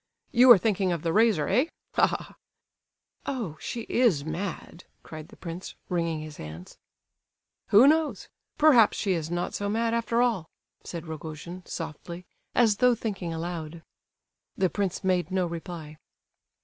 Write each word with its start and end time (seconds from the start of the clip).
You 0.31 0.49
are 0.49 0.57
thinking 0.57 0.91
of 0.91 1.03
the 1.03 1.13
razor, 1.13 1.47
eh? 1.47 1.65
Ha, 1.93 2.07
ha, 2.07 2.17
ha!" 2.17 2.35
"Oh, 3.27 3.55
she 3.59 3.81
is 3.81 4.25
mad!" 4.25 4.85
cried 5.03 5.27
the 5.27 5.35
prince, 5.35 5.75
wringing 5.89 6.21
his 6.21 6.37
hands. 6.37 6.79
"Who 7.67 7.85
knows? 7.85 8.27
Perhaps 8.57 8.97
she 8.97 9.11
is 9.11 9.29
not 9.29 9.53
so 9.53 9.69
mad 9.69 9.93
after 9.93 10.23
all," 10.23 10.49
said 10.83 11.05
Rogojin, 11.05 11.67
softly, 11.67 12.25
as 12.55 12.77
though 12.77 12.95
thinking 12.95 13.31
aloud. 13.31 13.83
The 14.57 14.71
prince 14.71 15.03
made 15.03 15.29
no 15.29 15.45
reply. 15.45 15.99